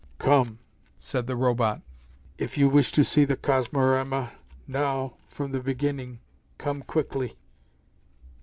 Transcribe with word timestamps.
"Come," 0.17 0.57
said 0.97 1.27
the 1.27 1.35
Robot. 1.35 1.83
"If 2.39 2.57
you 2.57 2.67
wish 2.69 2.91
to 2.93 3.03
see 3.03 3.23
the 3.23 3.35
Cosmorama, 3.37 4.31
now, 4.67 5.13
from 5.27 5.51
the 5.51 5.61
Beginning, 5.61 6.17
come 6.57 6.81
quickly." 6.81 7.37